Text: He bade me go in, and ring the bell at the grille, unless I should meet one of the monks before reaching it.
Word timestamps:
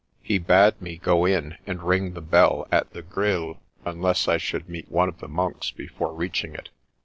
He 0.23 0.39
bade 0.39 0.81
me 0.81 0.97
go 0.97 1.25
in, 1.27 1.59
and 1.67 1.83
ring 1.83 2.15
the 2.15 2.21
bell 2.23 2.67
at 2.71 2.89
the 2.91 3.03
grille, 3.03 3.59
unless 3.85 4.27
I 4.27 4.37
should 4.37 4.67
meet 4.67 4.89
one 4.89 5.07
of 5.09 5.19
the 5.19 5.27
monks 5.27 5.69
before 5.69 6.11
reaching 6.11 6.55
it. 6.55 6.69